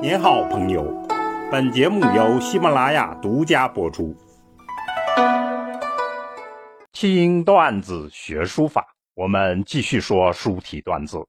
[0.00, 0.84] 您好，朋友。
[1.50, 4.16] 本节目由喜马拉雅独家播出。
[6.92, 11.26] 听段子学书法，我们继续说书体段子。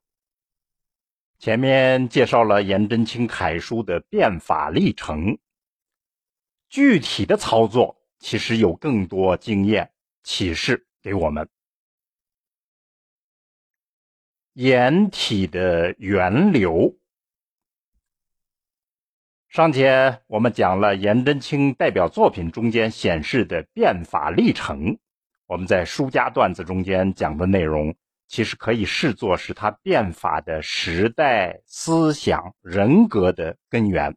[1.39, 5.35] 前面介绍了颜真卿楷书的变法历程，
[6.69, 9.91] 具体的操作其实有更多经验
[10.21, 11.49] 启示给我们。
[14.53, 16.95] 颜体的源流。
[19.49, 24.99] 上节我们讲了颜真卿代表作品中间显示的变法历程，
[25.47, 27.95] 我们在书家段子中间讲的内容，
[28.27, 34.15] 其实可以视作是他变法的时代、思想、人格的根源。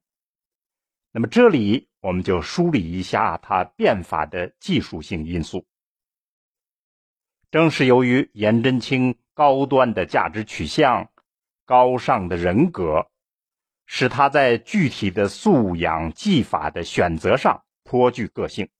[1.12, 5.64] 那么这里我们就梳理一下他变法的技术性因素。
[7.50, 11.08] 正是由于颜真卿高端的价值取向、
[11.64, 13.06] 高尚的人格。
[13.94, 18.70] 使他在具体的素养技法的选择上颇具个性，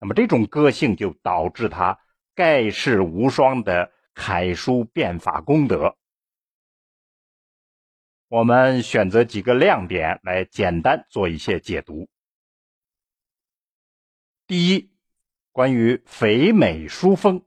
[0.00, 2.00] 那么这种个性就导致他
[2.34, 5.96] 盖世无双的楷书变法功德。
[8.26, 12.08] 我们选择几个亮点来简单做一些解读。
[14.48, 14.90] 第一，
[15.52, 17.46] 关于肥美书风。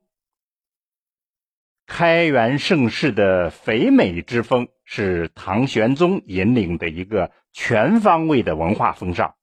[1.86, 9.36] 开元盛世的肥美之风是唐玄宗引领的一个全方位的文化风尚，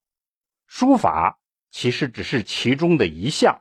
[0.66, 1.38] 书法
[1.70, 3.61] 其实只是其中的一项，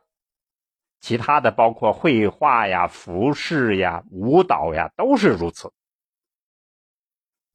[1.01, 5.73] 其他的包括绘画呀、服饰呀、舞蹈呀都是如此。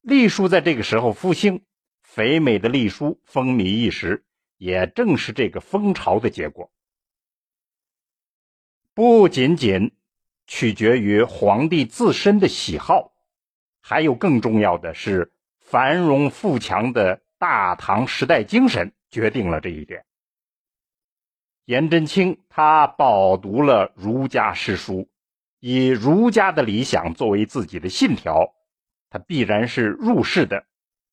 [0.01, 1.65] 隶书在这个时候复兴，
[2.03, 4.23] 肥美的隶书风靡一时，
[4.57, 6.71] 也正是这个风潮的结果，
[8.93, 9.91] 不仅仅。
[10.47, 13.13] 取决于皇帝自身的喜好，
[13.81, 20.05] 还有更重要的是繁荣富强的大唐时代精神决定了这一点。
[21.65, 25.09] 颜真卿他饱读了儒家诗书，
[25.59, 28.53] 以儒家的理想作为自己的信条，
[29.09, 30.63] 他必然是入世的，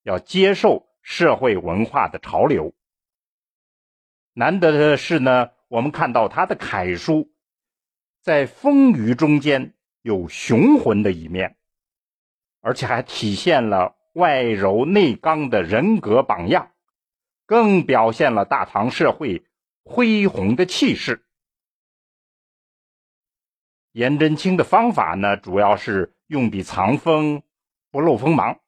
[0.03, 2.75] 要接受社会文化的潮流。
[4.35, 7.32] 难得的是呢，我们看到他的楷书。
[8.23, 11.57] 在风雨中间有雄浑的一面，
[12.61, 16.71] 而且还体现了外柔内刚的人格榜样，
[17.47, 19.45] 更表现了大唐社会
[19.83, 21.27] 恢宏的气势。
[23.91, 27.43] 颜真卿的方法呢，主要是用笔藏锋，
[27.91, 28.61] 不露锋芒，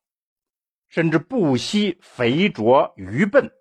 [0.88, 3.52] 甚至不惜肥拙愚笨。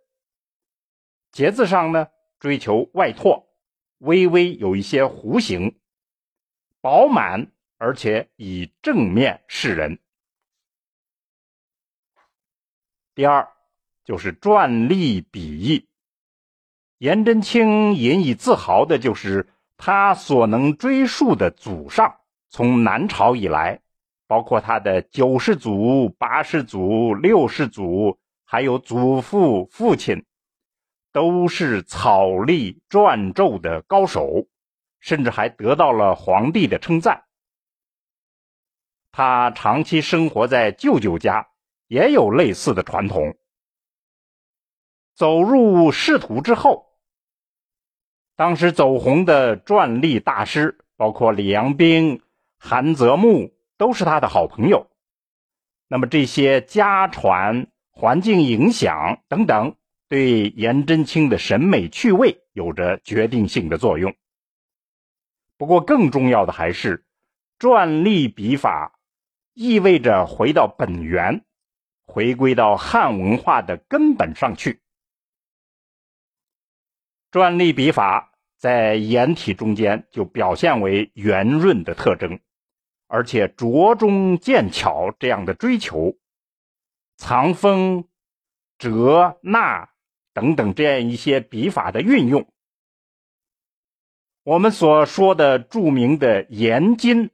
[1.32, 2.08] 节字上呢，
[2.40, 3.48] 追求外拓，
[4.00, 5.80] 微微有一些弧形。
[6.84, 10.00] 饱满，而且以正面示人。
[13.16, 13.48] 第二，
[14.04, 15.88] 就是篆隶笔意。
[16.98, 22.18] 颜真卿引以自豪的就是他所能追溯的祖上，
[22.50, 23.80] 从南朝以来，
[24.28, 30.26] 包括他的九世祖、八世祖、六世祖，还有祖父、父亲，
[31.14, 34.50] 都是草隶篆籀的高手。
[35.04, 37.26] 甚至还得到了皇帝的称赞。
[39.12, 41.50] 他长期生活在舅舅家，
[41.88, 43.36] 也有类似的传统。
[45.14, 46.88] 走入仕途之后，
[48.38, 52.22] 当时走红的篆隶大师，包括李阳冰、
[52.58, 54.88] 韩泽木，都是他的好朋友。
[55.90, 59.76] 那么这些家传、环境影响等等，
[60.08, 64.16] 对颜真卿的审美趣味有着决定性的作用。
[65.58, 67.06] 不过，更重要的还是，
[67.60, 69.00] 篆隶笔法
[69.54, 71.46] 意味着回到本源，
[72.06, 74.82] 回归到汉文化的根本上去。
[77.32, 82.40] 篆隶笔法在颜体中间就表现为圆润的特征，
[83.08, 86.18] 而且着中见巧这样的追求，
[87.18, 88.08] 藏锋、
[88.78, 89.90] 折捺
[90.34, 92.48] 等等这样一些笔法的运用。
[94.44, 97.32] 我们所说的著名的颜筋，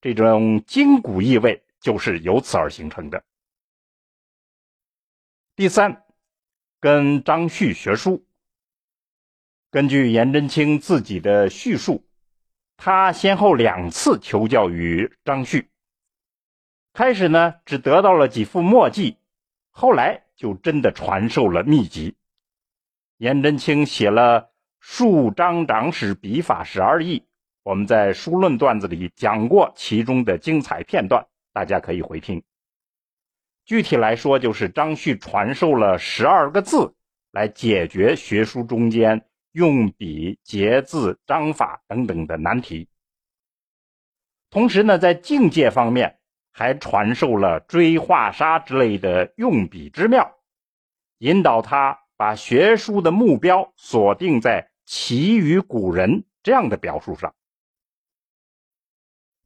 [0.00, 3.22] 这种筋骨意味就是由此而形成的。
[5.54, 6.02] 第三，
[6.80, 8.26] 跟张旭学书。
[9.70, 12.04] 根据颜真卿自己的叙述，
[12.76, 15.70] 他先后两次求教于张旭，
[16.92, 19.18] 开始呢只得到了几副墨迹，
[19.70, 22.16] 后来就真的传授了秘籍。
[23.18, 24.49] 颜真卿写了。
[24.80, 27.22] 数张长史笔法十二义，
[27.62, 32.42] 我们在书论段子里讲过其中的精彩片段，大家可以回听。
[33.66, 36.94] 具体来说，就是张旭传授了十二个字，
[37.30, 39.22] 来解决学书中间
[39.52, 42.88] 用笔、结字、章法等等的难题。
[44.48, 46.18] 同时呢，在境界方面，
[46.50, 50.38] 还传授了追画沙之类的用笔之妙，
[51.18, 57.32] 引导他把学书的目标锁定在其于古人这样的表述上。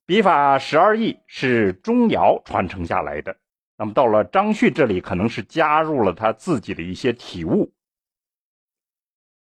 [0.06, 3.36] 笔法十二艺是钟繇传承下来的，
[3.76, 7.74] 那么到了张旭这里，可能是加入了他自己的一些体悟。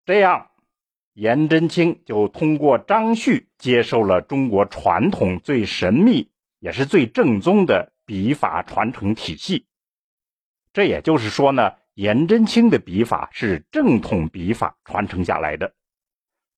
[0.05, 0.51] 这样，
[1.13, 9.69] 颜真卿就通过张旭接受了中国传统最神秘也是最正宗的笔法传承体系。
[10.73, 15.73] 这也就是说呢，颜真卿的笔法是正统笔法传承下来的，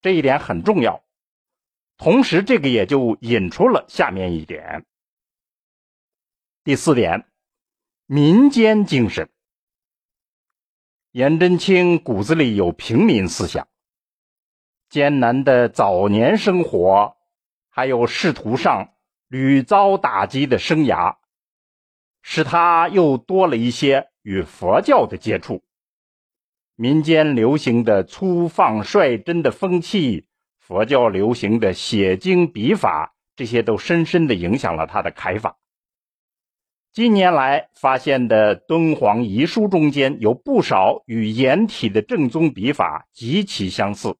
[0.05, 1.03] 这一点很重要。
[1.97, 4.85] 同时，这个也就引出了下面一点。
[6.63, 7.25] 第四点，
[8.05, 9.31] 民间精神。
[11.09, 13.67] 颜真卿骨子里有平民思想，
[14.89, 17.17] 艰难的早年生活，
[17.69, 18.93] 还有仕途上
[19.27, 21.17] 屡遭打击的生涯，
[22.21, 25.63] 使他又多了一些与佛教的接触。
[26.77, 30.25] 民间流行的粗放率真的风气。
[30.59, 35.57] 佛教流行的写经笔法，这些都深深的影响了他的楷法。
[36.91, 44.15] 近年来发现的敦煌遗书中间有不少与颜体的正宗笔法极其相似。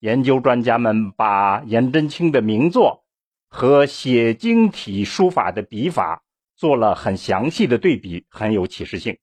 [0.00, 3.04] 研究专家们把颜真卿的名作
[3.48, 6.22] 和写经体书法的笔法
[6.56, 9.18] 做了很详细的对比，很有启示性。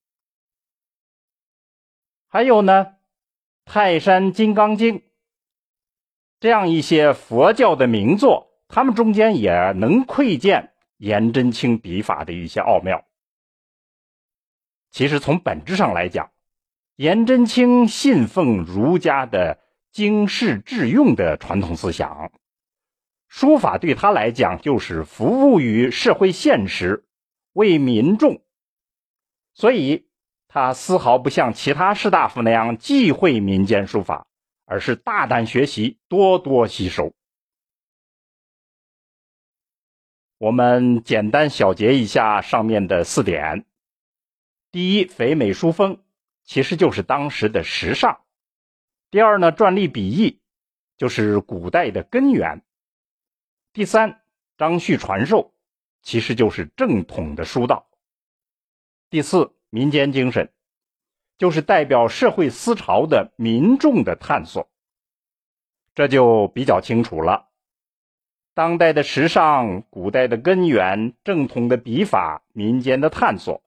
[2.35, 2.85] 还有呢，
[3.63, 4.99] 《泰山金刚经》。
[6.41, 13.05] 这样一些佛教的名作，他们中间也能窥见颜真卿笔法的一些奥妙。
[14.91, 16.29] 其实从本质上来讲，
[16.97, 19.61] 颜真卿信奉儒家的
[19.93, 22.33] 经世致用的传统思想，
[23.29, 27.05] 书法对他来讲就是服务于社会现实，
[27.53, 28.41] 为民众，
[29.53, 30.09] 所以
[30.55, 34.25] 他丝毫不像其他士大夫那样忌讳民间书法。
[34.67, 37.13] 而是大胆学习，多多吸收。
[40.39, 43.65] 我们简单小结一下上面的四点：
[44.71, 46.03] 第一，肥美书风
[46.43, 48.21] 其实就是当时的时尚；
[49.11, 50.41] 第二呢，篆隶笔意
[50.97, 52.61] 就是古代的根源；
[53.71, 54.23] 第三，
[54.57, 55.53] 张旭传授
[56.01, 57.87] 其实就是正统的书道；
[59.11, 60.49] 第四，民间精神。
[61.37, 64.69] 就是代表社会思潮的民众的探索，
[65.93, 67.49] 这就比较清楚了。
[68.53, 73.61] 当代的时尚、古代的根源、正统的笔法、民间的探索，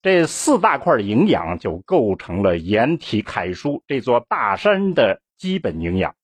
[0.00, 6.16] 这四大块营养就构成了颜体楷书这座大山的基本营养。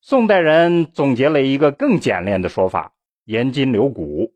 [0.00, 2.94] 宋代人总结了一个更简练的说法：
[3.24, 4.32] 颜筋流骨。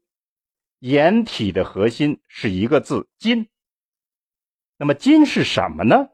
[0.87, 3.49] 颜体的核心是一个字“金”。
[4.77, 6.11] 那么金是什么呢？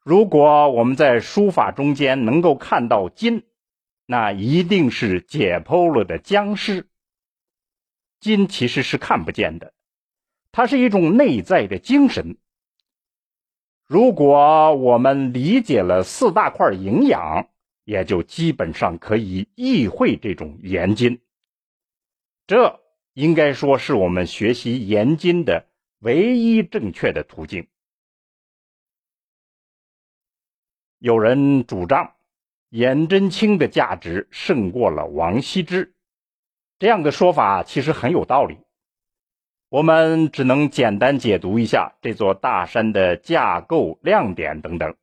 [0.00, 3.44] 如果我们在书法中间能够看到金，
[4.06, 6.88] 那一定是解剖了的僵尸。
[8.18, 9.72] 金其实是看不见的，
[10.50, 12.38] 它是一种内在的精神。
[13.86, 17.46] 如果我们理解了四大块营养，
[17.84, 21.20] 也就基本上可以意会这种严金。
[22.46, 22.80] 这
[23.12, 25.66] 应该说是我们学习严金的。
[26.00, 27.66] 唯一正确的途径。
[30.98, 32.14] 有人主张
[32.68, 35.94] 颜真卿的价值胜过了王羲之，
[36.78, 38.58] 这样的说法其实很有道理。
[39.70, 44.94] 我们只能简单解读一下这座大山的架构、亮点等等。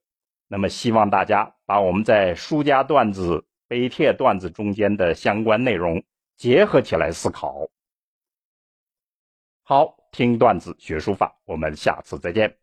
[0.47, 6.03] 那么，希望大家把我们在书家段子、碑帖段子中间的相关内容
[6.41, 7.69] 结合起来思考。
[9.61, 9.95] 好。
[10.11, 12.60] 听段子学书法，我们下次再见。